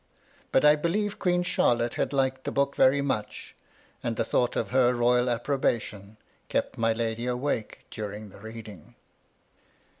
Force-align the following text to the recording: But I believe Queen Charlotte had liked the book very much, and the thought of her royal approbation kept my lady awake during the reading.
But 0.51 0.65
I 0.65 0.75
believe 0.75 1.19
Queen 1.19 1.43
Charlotte 1.43 1.93
had 1.93 2.11
liked 2.11 2.45
the 2.45 2.51
book 2.51 2.75
very 2.75 3.03
much, 3.03 3.53
and 4.01 4.15
the 4.15 4.25
thought 4.25 4.55
of 4.55 4.71
her 4.71 4.95
royal 4.95 5.29
approbation 5.29 6.17
kept 6.49 6.75
my 6.75 6.91
lady 6.91 7.27
awake 7.27 7.85
during 7.91 8.29
the 8.31 8.39
reading. 8.39 8.95